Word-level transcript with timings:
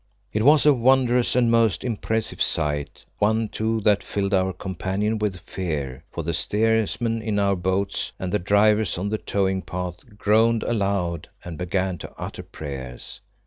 It 0.33 0.41
was 0.41 0.65
a 0.65 0.73
wondrous 0.73 1.35
and 1.35 1.51
most 1.51 1.83
impressive 1.83 2.41
sight, 2.41 3.05
one 3.19 3.49
too 3.49 3.81
that 3.81 4.01
filled 4.01 4.33
our 4.33 4.51
companions 4.51 5.21
with 5.21 5.39
fear, 5.41 6.03
for 6.09 6.23
the 6.23 6.33
steersmen 6.33 7.21
in 7.21 7.37
our 7.37 7.55
boats 7.55 8.11
and 8.17 8.31
the 8.33 8.39
drivers 8.39 8.97
on 8.97 9.09
the 9.09 9.19
towing 9.19 9.61
path 9.61 9.97
groaned 10.17 10.63
aloud 10.63 11.29
and 11.45 11.55
began 11.55 11.99
to 11.99 12.11
utter 12.17 12.41
prayers. 12.41 13.21